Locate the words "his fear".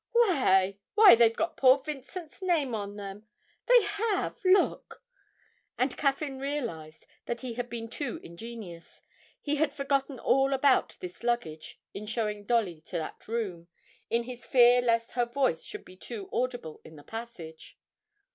14.23-14.81